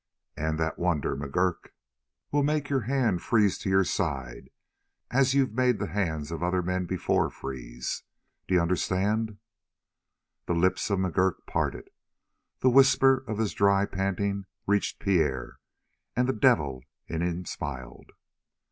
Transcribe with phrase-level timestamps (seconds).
[0.35, 1.65] And that wonder, McGurk,
[2.31, 4.49] will make your hand freeze to your side,
[5.11, 8.01] as you've made the hands of other men before me freeze.
[8.47, 9.37] D'you understand?"
[10.47, 11.91] The lips of McGurk parted.
[12.61, 15.59] The whisper of his dry panting reached Pierre,
[16.15, 18.13] and the devil in him smiled.